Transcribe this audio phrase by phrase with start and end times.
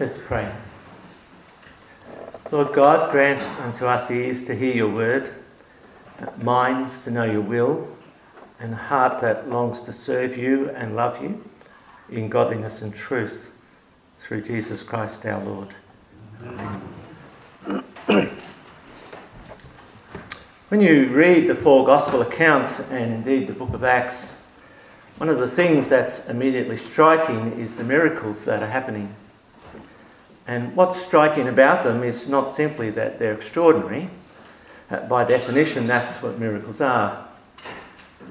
[0.00, 0.50] Let's pray.
[2.50, 5.30] Lord God, grant unto us ears to hear your word,
[6.42, 7.86] minds to know your will,
[8.58, 11.44] and a heart that longs to serve you and love you
[12.08, 13.50] in godliness and truth
[14.26, 15.74] through Jesus Christ our Lord.
[20.70, 24.32] When you read the four gospel accounts and indeed the book of Acts,
[25.18, 29.14] one of the things that's immediately striking is the miracles that are happening.
[30.50, 34.10] And what's striking about them is not simply that they're extraordinary.
[34.90, 37.28] Uh, by definition, that's what miracles are.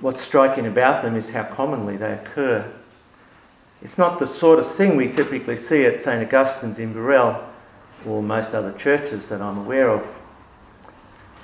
[0.02, 2.70] What's striking about them is how commonly they occur.
[3.81, 6.21] It's not the sort of thing we typically see at St.
[6.21, 7.41] Augustine's in Burrell
[8.05, 10.05] or most other churches that I'm aware of.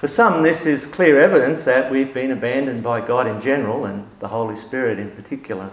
[0.02, 4.10] For some, this is clear evidence that we've been abandoned by God in general and
[4.20, 5.72] the Holy Spirit in particular.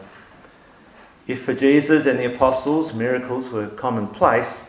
[1.26, 4.68] If for Jesus and the apostles miracles were commonplace,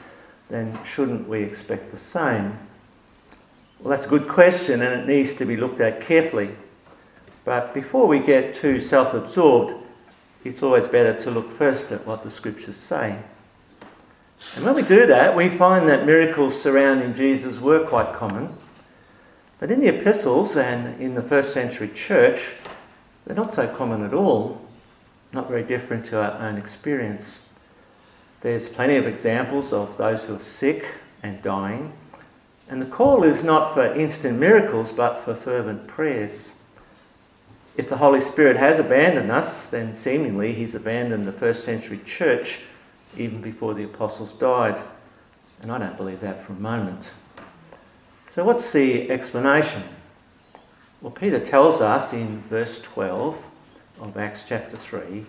[0.53, 2.59] then shouldn't we expect the same?
[3.79, 6.51] Well, that's a good question and it needs to be looked at carefully.
[7.43, 9.73] But before we get too self absorbed,
[10.43, 13.17] it's always better to look first at what the scriptures say.
[14.55, 18.55] And when we do that, we find that miracles surrounding Jesus were quite common.
[19.59, 22.51] But in the epistles and in the first century church,
[23.25, 24.61] they're not so common at all,
[25.31, 27.42] not very different to our own experience.
[28.43, 30.85] There's plenty of examples of those who are sick
[31.23, 31.93] and dying,
[32.69, 36.59] and the call is not for instant miracles but for fervent prayers.
[37.77, 42.59] If the Holy Spirit has abandoned us, then seemingly He's abandoned the first century church
[43.17, 44.81] even before the apostles died.
[45.61, 47.11] And I don't believe that for a moment.
[48.29, 49.83] So, what's the explanation?
[50.99, 53.41] Well, Peter tells us in verse 12
[54.01, 55.25] of Acts chapter 3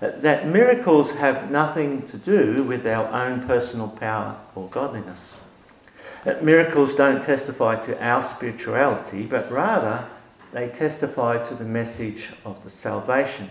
[0.00, 5.38] that, miracles have nothing to do with our own personal power or godliness.
[6.24, 10.06] That miracles don't testify to our spirituality, but rather
[10.52, 13.50] they testify to the message of the salvation.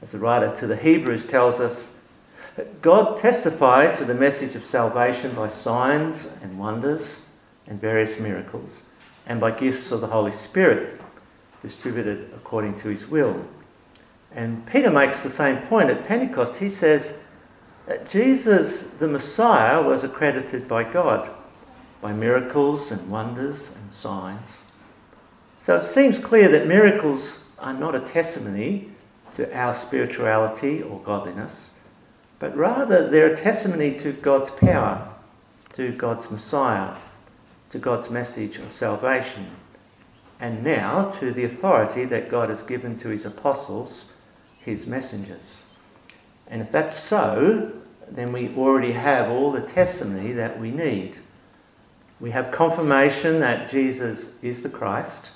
[0.00, 1.98] As the writer to the Hebrews tells us,
[2.80, 7.28] God testified to the message of salvation by signs and wonders
[7.66, 8.84] and various miracles,
[9.26, 11.00] and by gifts of the Holy Spirit
[11.62, 13.44] distributed according to his will.
[14.34, 16.56] And Peter makes the same point at Pentecost.
[16.56, 17.18] He says
[17.86, 21.30] that Jesus, the Messiah, was accredited by God
[22.00, 24.62] by miracles and wonders and signs.
[25.62, 28.90] So it seems clear that miracles are not a testimony
[29.34, 31.80] to our spirituality or godliness,
[32.38, 35.08] but rather they're a testimony to God's power,
[35.74, 36.94] to God's Messiah,
[37.70, 39.46] to God's message of salvation,
[40.38, 44.12] and now to the authority that God has given to his apostles,
[44.66, 45.64] his messengers.
[46.50, 47.72] And if that's so,
[48.10, 51.16] then we already have all the testimony that we need.
[52.20, 55.30] We have confirmation that Jesus is the Christ,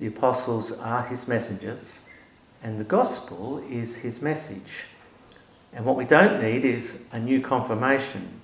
[0.00, 2.08] the apostles are his messengers,
[2.62, 4.86] and the gospel is his message.
[5.74, 8.40] And what we don't need is a new confirmation.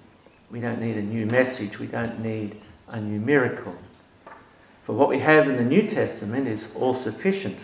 [0.50, 1.78] We don't need a new message.
[1.78, 2.56] We don't need
[2.88, 3.74] a new miracle.
[4.84, 7.58] For what we have in the New Testament is all sufficient.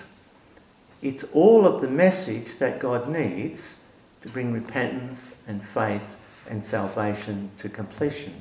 [1.02, 3.86] It's all of the message that God needs
[4.22, 6.18] to bring repentance and faith
[6.48, 8.34] and salvation to completion.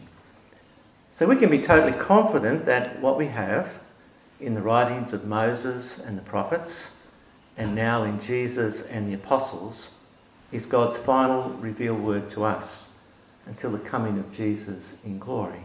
[1.14, 3.70] So we can be totally confident that what we have
[4.40, 6.96] in the writings of Moses and the prophets,
[7.58, 9.96] and now in Jesus and the apostles,
[10.52, 12.98] is God's final revealed word to us
[13.46, 15.62] until the coming of Jesus in glory.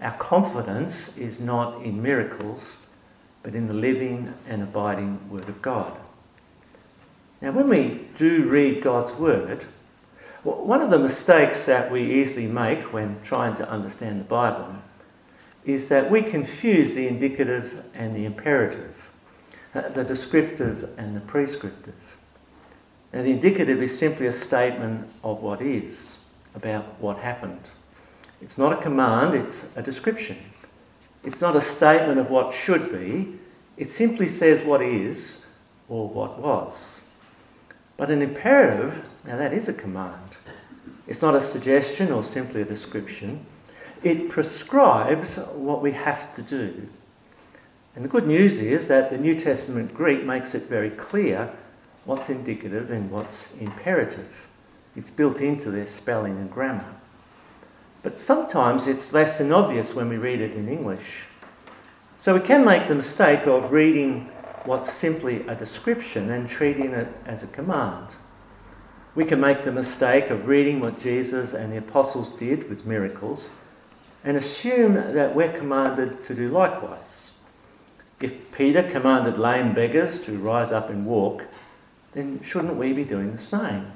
[0.00, 2.85] Our confidence is not in miracles,
[3.46, 5.96] but in the living and abiding Word of God.
[7.40, 9.66] Now, when we do read God's Word,
[10.42, 14.74] one of the mistakes that we easily make when trying to understand the Bible
[15.64, 18.96] is that we confuse the indicative and the imperative,
[19.76, 21.94] uh, the descriptive and the prescriptive.
[23.12, 26.24] Now, the indicative is simply a statement of what is,
[26.56, 27.60] about what happened.
[28.42, 30.36] It's not a command, it's a description.
[31.26, 33.36] It's not a statement of what should be,
[33.76, 35.44] it simply says what is
[35.88, 37.04] or what was.
[37.96, 40.36] But an imperative, now that is a command.
[41.08, 43.44] It's not a suggestion or simply a description.
[44.04, 46.88] It prescribes what we have to do.
[47.96, 51.52] And the good news is that the New Testament Greek makes it very clear
[52.04, 54.28] what's indicative and what's imperative.
[54.94, 56.94] It's built into their spelling and grammar.
[58.02, 61.24] But sometimes it's less than obvious when we read it in English.
[62.18, 64.30] So we can make the mistake of reading
[64.64, 68.14] what's simply a description and treating it as a command.
[69.14, 73.50] We can make the mistake of reading what Jesus and the apostles did with miracles
[74.24, 77.32] and assume that we're commanded to do likewise.
[78.20, 81.44] If Peter commanded lame beggars to rise up and walk,
[82.12, 83.92] then shouldn't we be doing the same?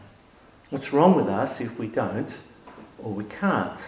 [0.68, 2.32] What's wrong with us if we don't
[3.02, 3.78] or we can't?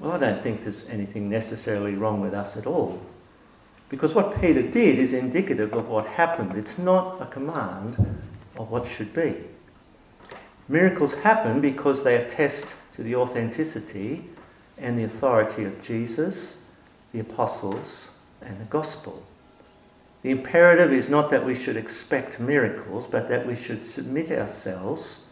[0.00, 3.00] Well, I don't think there's anything necessarily wrong with us at all.
[3.88, 6.56] Because what Peter did is indicative of what happened.
[6.56, 7.96] It's not a command
[8.56, 9.34] of what should be.
[10.68, 14.24] Miracles happen because they attest to the authenticity
[14.76, 16.70] and the authority of Jesus,
[17.12, 19.22] the apostles, and the gospel.
[20.22, 25.26] The imperative is not that we should expect miracles, but that we should submit ourselves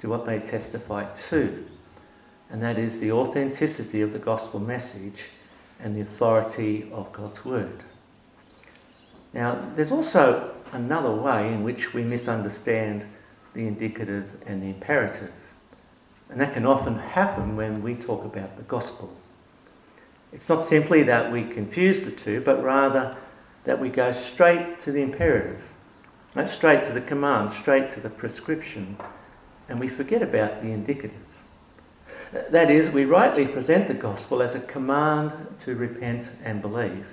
[0.00, 1.64] to what they testify to.
[2.52, 5.30] And that is the authenticity of the gospel message
[5.80, 7.82] and the authority of God's word.
[9.32, 13.06] Now, there's also another way in which we misunderstand
[13.54, 15.32] the indicative and the imperative.
[16.28, 19.16] And that can often happen when we talk about the gospel.
[20.30, 23.16] It's not simply that we confuse the two, but rather
[23.64, 25.62] that we go straight to the imperative,
[26.46, 28.98] straight to the command, straight to the prescription,
[29.70, 31.12] and we forget about the indicative.
[32.32, 35.32] That is, we rightly present the gospel as a command
[35.64, 37.06] to repent and believe,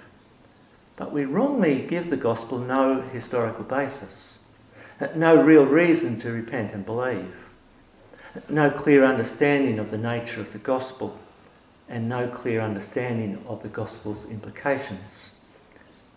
[0.95, 4.39] but we wrongly give the gospel no historical basis
[5.15, 7.35] no real reason to repent and believe,
[8.49, 11.17] no clear understanding of the nature of the gospel,
[11.87, 15.35] and no clear understanding of the gospel's implications.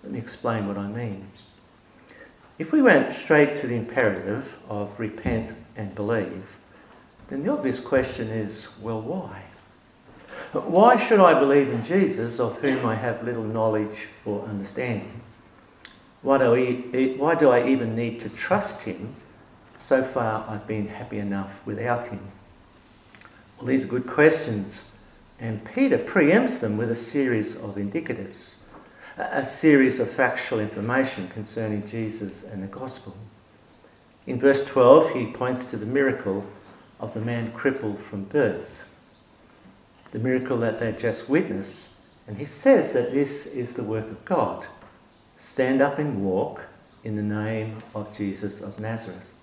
[0.03, 1.29] Let me explain what I mean.
[2.59, 6.45] If we went straight to the imperative of repent and believe,
[7.33, 9.43] then the obvious question is well, why?
[10.53, 15.23] Why should I believe in Jesus, of whom I have little knowledge or understanding?
[16.21, 19.17] Why do, I, why do I even need to trust him?
[19.79, 22.21] So far, I've been happy enough without him.
[23.57, 24.91] Well, these are good questions,
[25.41, 28.57] and Peter preempts them with a series of indicatives,
[29.17, 33.17] a series of factual information concerning Jesus and the gospel.
[34.27, 36.45] In verse 12, he points to the miracle
[37.03, 38.83] of the man crippled from birth,
[40.13, 41.97] the miracle that they just witnessed,
[42.27, 44.65] and he says that this is the work of God
[45.37, 46.63] stand up and walk
[47.03, 49.35] in the name of Jesus of Nazareth.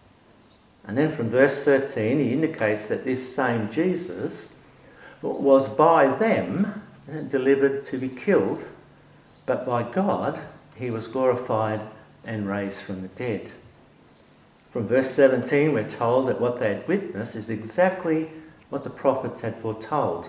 [0.88, 4.58] And then from verse 13, he indicates that this same Jesus
[5.22, 6.82] was by them
[7.28, 8.64] delivered to be killed,
[9.46, 10.40] but by God
[10.76, 11.82] he was glorified
[12.24, 13.52] and raised from the dead.
[14.72, 18.30] From verse 17, we're told that what they had witnessed is exactly
[18.70, 20.28] what the prophets had foretold,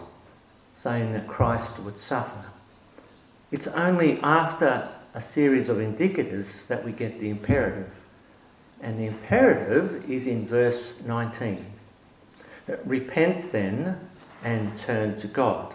[0.72, 2.46] saying that Christ would suffer.
[3.50, 7.92] It's only after a series of indicatives that we get the imperative.
[8.80, 11.66] And the imperative is in verse 19.
[12.84, 14.08] Repent then
[14.42, 15.74] and turn to God.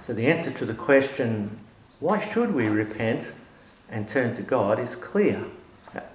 [0.00, 1.58] So the answer to the question,
[2.00, 3.30] why should we repent
[3.88, 5.44] and turn to God, is clear,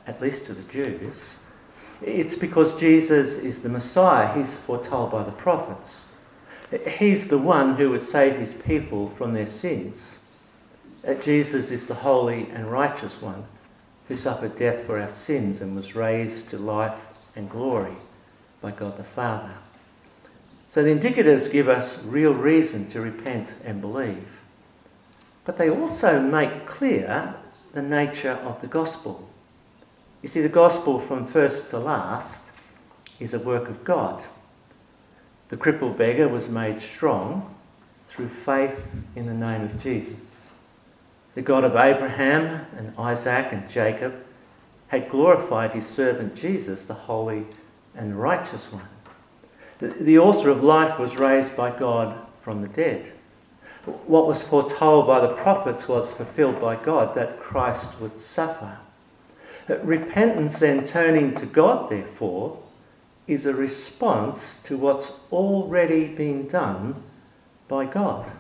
[0.08, 1.40] at least to the Jews.
[2.02, 6.14] It's because Jesus is the Messiah, he's foretold by the prophets.
[6.88, 10.20] He's the one who would save his people from their sins
[11.08, 13.46] uh, Jesus is the holy and righteous one
[14.08, 17.00] who suffered death for our sins and was raised to life
[17.36, 17.96] and glory
[18.62, 19.52] by God the Father.
[20.68, 24.28] So the indicatives give us real reason to repent and believe.
[25.46, 27.36] But they also make clear
[27.74, 29.29] the nature of the gospel.
[30.22, 32.52] You see, the gospel from first to last
[33.20, 34.24] is a work of God.
[35.50, 37.56] The crippled beggar was made strong
[38.10, 40.40] through faith in the name of Jesus
[41.36, 44.14] the God of Abraham and Isaac and Jacob,
[44.90, 47.46] had glorified his servant Jesus, the holy
[47.96, 48.88] and righteous one.
[49.80, 53.14] The, author of life was raised by God from the dead.
[53.86, 58.78] What was foretold by the prophets was fulfilled by God, that Christ would suffer.
[59.70, 62.60] Repentance and turning to God, therefore,
[63.28, 67.04] is a response to what's already been done
[67.68, 68.32] by God.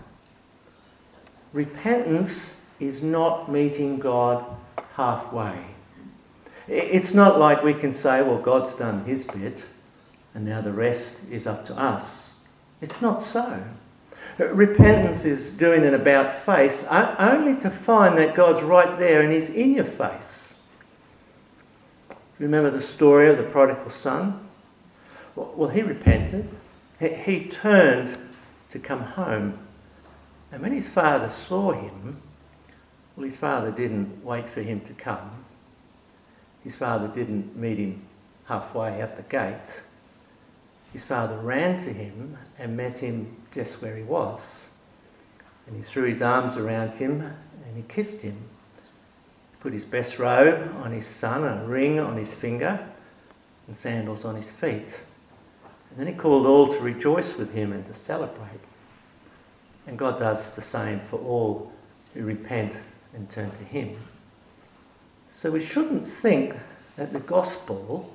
[1.53, 4.43] Repentance is not meeting God
[4.93, 5.65] halfway.
[6.67, 9.63] It's not like we can say, well, God's done his bit
[10.33, 12.41] and now the rest is up to us.
[12.81, 13.63] It's not so.
[14.37, 19.49] Repentance is doing an about face only to find that God's right there and He's
[19.49, 20.48] in your face.
[22.39, 24.47] Remember the story of the prodigal son?
[25.35, 26.49] Well, he repented.
[26.99, 28.17] He turned
[28.69, 29.59] to come home.
[30.51, 32.21] And when his father saw him,
[33.15, 35.45] well, his father didn't wait for him to come.
[36.63, 38.01] His father didn't meet him
[38.45, 39.81] halfway at the gate.
[40.91, 44.71] his father ran to him and met him just where he was.
[45.67, 48.37] And he threw his arms around him and he kissed him.
[49.59, 52.87] Put his best robe on his son, a ring on his finger,
[53.67, 55.01] and sandals on his feet.
[55.89, 58.61] And then he called all to rejoice with him and to celebrate.
[59.87, 61.71] And God does the same for all
[62.13, 62.77] who repent
[63.13, 63.97] and turn to him.
[65.33, 66.55] So we shouldn't think
[66.95, 68.13] that the gospel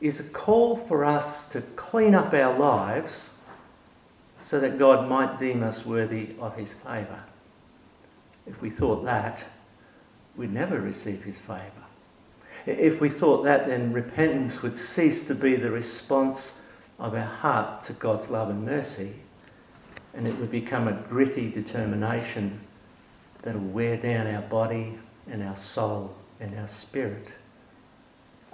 [0.00, 3.38] is a call for us to clean up our lives
[4.40, 7.22] so that God might deem us worthy of his favour.
[8.46, 9.42] If we thought that,
[10.36, 11.70] we'd never receive his favour.
[12.66, 16.62] If we thought that, then repentance would cease to be the response
[16.98, 19.14] of our heart to God's love and mercy,
[20.14, 22.60] and it would become a gritty determination
[23.42, 24.98] that will wear down our body
[25.30, 27.28] and our soul and our spirit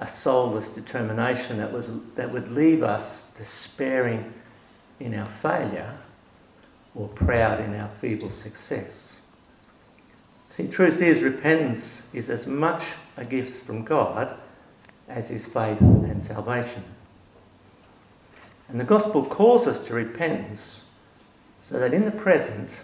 [0.02, 4.34] a soulless determination that, was, that would leave us despairing
[4.98, 5.96] in our failure
[6.94, 9.21] or proud in our feeble success.
[10.52, 12.82] See, truth is, repentance is as much
[13.16, 14.38] a gift from God
[15.08, 16.84] as is faith and salvation.
[18.68, 20.84] And the gospel calls us to repentance
[21.62, 22.80] so that in the present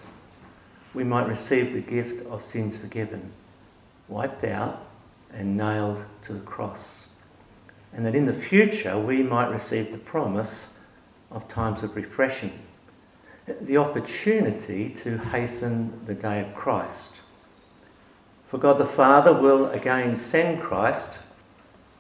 [0.95, 3.33] we might receive the gift of sins forgiven,
[4.09, 4.87] wiped out,
[5.31, 7.11] and nailed to the cross
[7.93, 10.79] and that in the future we might receive the promise
[11.31, 12.59] of times of refreshing,
[13.61, 17.17] the opportunity to hasten the day of Christ.
[18.49, 21.19] For God the Father will again send Christ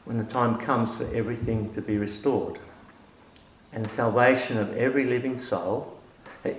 [0.06, 2.58] when the time comes for everything to be restored,
[3.72, 5.98] and the salvation of every living soul,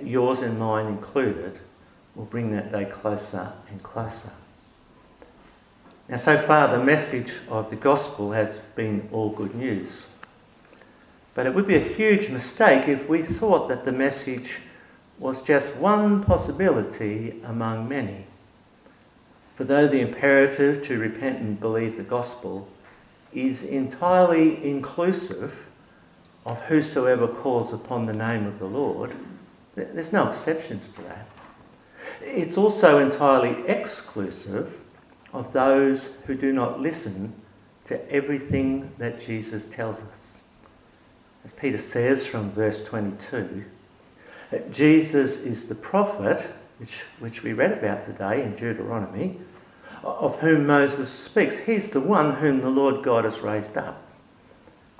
[0.04, 1.58] yours and mine included,
[2.14, 4.30] will bring that day closer and closer.
[6.08, 10.06] Now, so far, the message of the gospel has been all good news.
[11.34, 14.58] But it would be a huge mistake if we thought that the message
[15.18, 18.26] was just one possibility among many.
[19.60, 22.66] For though the imperative to repent and believe the gospel
[23.30, 25.54] is entirely inclusive
[26.46, 29.12] of whosoever calls upon the name of the Lord,
[29.74, 31.26] there's no exceptions to that.
[32.22, 34.80] It's also entirely exclusive
[35.34, 37.34] of those who do not listen
[37.84, 40.40] to everything that Jesus tells us.
[41.44, 43.66] As Peter says from verse 22,
[44.52, 46.46] that Jesus is the prophet,
[46.78, 49.36] which, which we read about today in Deuteronomy,
[50.02, 51.58] of whom Moses speaks.
[51.58, 54.02] He's the one whom the Lord God has raised up.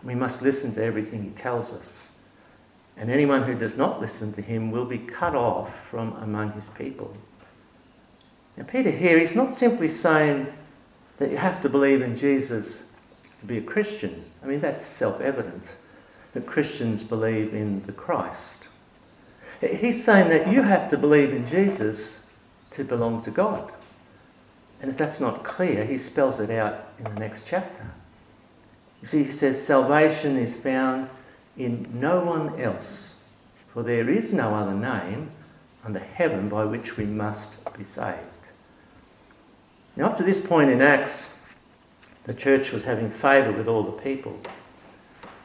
[0.03, 2.17] We must listen to everything he tells us.
[2.97, 6.69] And anyone who does not listen to him will be cut off from among his
[6.69, 7.15] people.
[8.57, 10.53] Now, Peter here is not simply saying
[11.19, 12.91] that you have to believe in Jesus
[13.41, 14.25] to be a Christian.
[14.43, 15.71] I mean, that's self evident
[16.35, 18.69] that Christians believe in the Christ.
[19.61, 22.27] He's saying that you have to believe in Jesus
[22.73, 23.73] to belong to God.
[24.81, 27.87] And if that's not clear, he spells it out in the next chapter.
[29.01, 31.09] You see, he says, Salvation is found
[31.57, 33.23] in no one else,
[33.73, 35.31] for there is no other name
[35.85, 38.19] under heaven by which we must be saved.
[39.97, 41.37] Now, up to this point in Acts,
[42.25, 44.39] the church was having favour with all the people.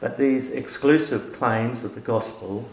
[0.00, 2.68] But these exclusive claims of the gospel,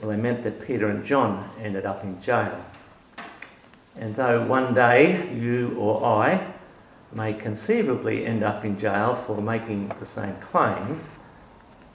[0.00, 2.64] well, they meant that Peter and John ended up in jail.
[3.96, 6.52] And though one day you or I
[7.12, 11.00] may conceivably end up in jail for making the same claim,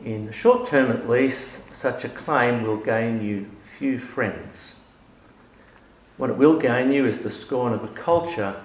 [0.04, 4.80] in the short term at least, such a claim will gain you few friends.
[6.18, 8.62] What it will gain you is the scorn of a culture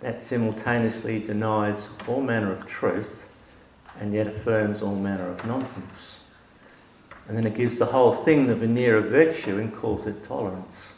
[0.00, 3.24] that simultaneously denies all manner of truth
[3.98, 6.24] and yet affirms all manner of nonsense.
[7.28, 10.95] And then it gives the whole thing the veneer of virtue and calls it tolerance.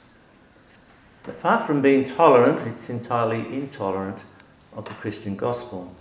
[1.36, 4.18] Far from being tolerant, it's entirely intolerant
[4.74, 5.94] of the Christian gospel.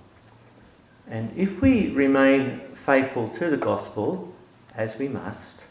[1.10, 4.34] And if we remain faithful to the gospel,
[4.75, 5.62] as we must,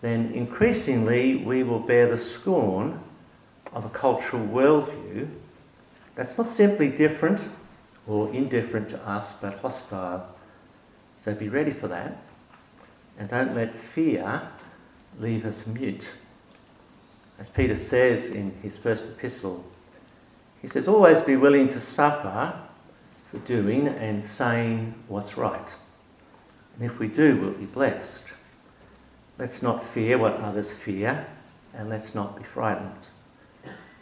[0.00, 3.00] then increasingly we will bear the scorn
[3.72, 5.28] of a cultural worldview
[6.14, 7.40] that's not simply different
[8.06, 10.34] or indifferent to us, but hostile.
[11.20, 12.22] So be ready for that.
[13.18, 14.48] And don't let fear
[15.18, 16.06] leave us mute.
[17.40, 19.64] As Peter says in his first epistle,
[20.60, 22.54] he says, always be willing to suffer
[23.30, 25.74] for doing and saying what's right.
[26.76, 28.24] And if we do, we'll be blessed.
[29.38, 31.26] Let's not fear what others fear,
[31.72, 33.06] and let's not be frightened.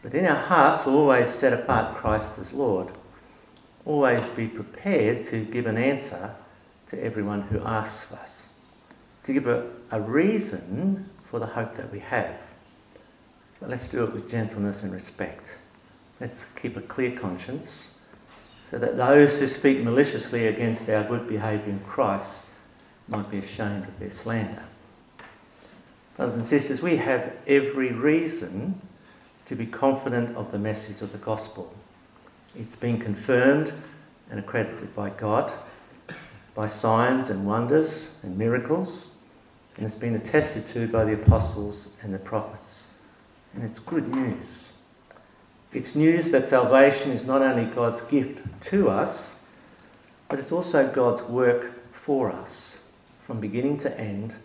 [0.02, 2.88] But in our hearts, always set apart Christ as Lord.
[3.84, 6.34] Always be prepared to give an answer
[6.88, 8.48] to everyone who asks us.
[9.28, 12.34] to give a, a reason for the hope that we have.
[13.60, 15.56] But let's do it with gentleness and respect.
[16.20, 17.94] Let's keep a clear conscience
[18.70, 22.48] so that those who speak maliciously against our good behaviour in Christ
[23.08, 24.64] might be ashamed of their slander.
[26.16, 28.80] Brothers and sisters, we have every reason
[29.46, 31.72] to be confident of the message of the gospel.
[32.56, 33.72] It's been confirmed
[34.30, 35.52] and accredited by God,
[36.54, 39.08] by signs and wonders and miracles,
[39.76, 42.87] and it's been attested to by the apostles and the prophets.
[43.58, 44.70] And it's good news.
[45.72, 49.40] It's news that salvation is not only God's gift to us,
[50.28, 52.80] but it's also God's work for us
[53.26, 54.36] from beginning to end,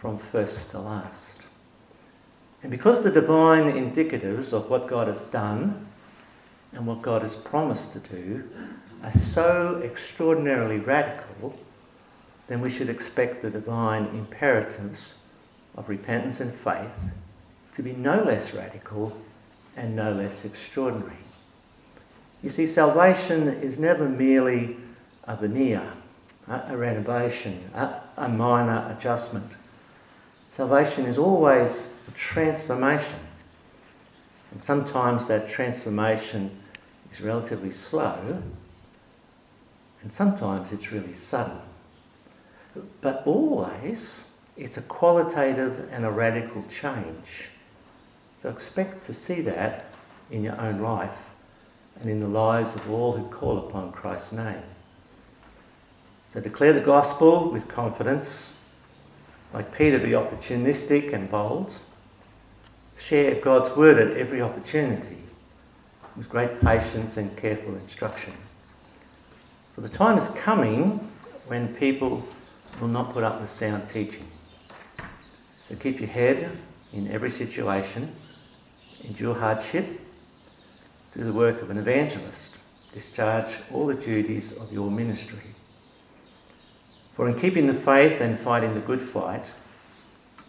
[0.00, 1.42] from first to last.
[2.64, 5.86] And because the divine indicatives of what God has done
[6.72, 8.50] and what God has promised to do
[9.04, 11.56] are so extraordinarily radical,
[12.48, 15.14] then we should expect the divine imperatives
[15.76, 16.98] of repentance and faith
[17.80, 19.16] to be no less radical
[19.74, 21.16] and no less extraordinary.
[22.42, 24.76] You see, salvation is never merely
[25.24, 25.90] a veneer,
[26.46, 29.52] a renovation, a minor adjustment.
[30.50, 33.18] Salvation is always a transformation.
[34.50, 36.50] And sometimes that transformation
[37.10, 38.42] is relatively slow,
[40.02, 41.60] and sometimes it's really sudden.
[43.00, 47.48] But always, it's a qualitative and a radical change.
[48.40, 49.92] So expect to see that
[50.30, 51.10] in your own life
[52.00, 54.62] and in the lives of all who call upon Christ's name.
[56.26, 58.58] So declare the gospel with confidence.
[59.52, 61.74] Like Peter, be opportunistic and bold.
[62.96, 65.18] Share God's word at every opportunity
[66.16, 68.32] with great patience and careful instruction.
[69.74, 71.06] For the time is coming
[71.46, 72.24] when people
[72.80, 74.26] will not put up with sound teaching.
[75.68, 76.56] So keep your head
[76.92, 78.14] in every situation
[79.04, 80.00] endure hardship,
[81.14, 82.58] do the work of an evangelist,
[82.92, 85.42] discharge all the duties of your ministry.
[87.14, 89.44] For in keeping the faith and fighting the good fight,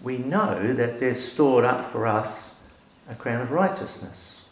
[0.04, 2.60] we know that there's stored up for us
[3.10, 4.46] a crown of righteousness,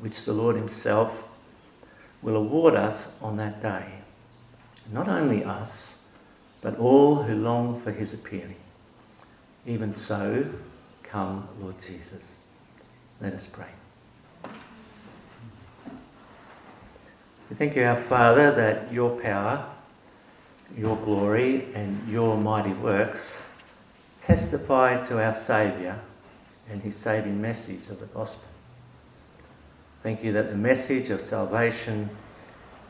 [0.00, 1.28] which the Lord Himself
[2.20, 3.84] will award us on that day.
[4.92, 6.04] Not only us,
[6.60, 8.56] but all who long for His appearing.
[9.66, 10.46] Even so,
[11.02, 12.36] come, Lord Jesus.
[13.22, 13.68] Let us pray.
[17.48, 19.64] We thank you, our Father, that your power,
[20.76, 23.36] your glory, and your mighty works
[24.20, 26.00] testify to our Saviour
[26.68, 28.48] and his saving message of the gospel.
[30.00, 32.10] Thank you that the message of salvation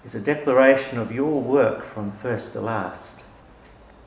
[0.02, 3.22] is a declaration of your work from first to last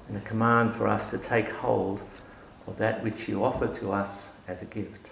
[0.08, 2.02] and a command for us to take hold
[2.66, 5.05] of that which you offer to us as a gift.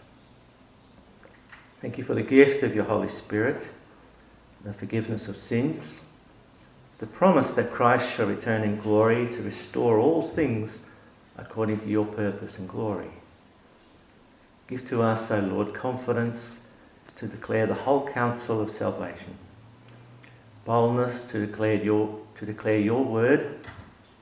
[1.83, 3.67] Thank you for the gift of your Holy Spirit,
[4.63, 6.05] the forgiveness of sins,
[6.99, 10.85] the promise that Christ shall return in glory to restore all things
[11.37, 13.09] according to your purpose and glory.
[14.69, 16.67] Give to us, O Lord, confidence
[17.17, 19.35] to declare the whole counsel of salvation,
[20.63, 23.59] boldness to declare your, to declare your word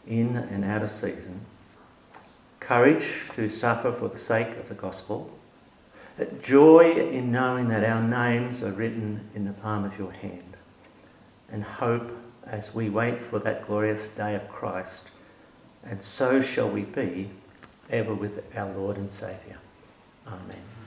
[0.07, 1.41] in and out of season,
[2.59, 5.37] courage to suffer for the sake of the gospel
[6.25, 10.55] joy in knowing that our names are written in the palm of your hand,
[11.51, 12.11] and hope
[12.45, 15.09] as we wait for that glorious day of Christ.
[15.83, 17.29] And so shall we be
[17.89, 19.57] ever with our Lord and Saviour.
[20.27, 20.80] Amen.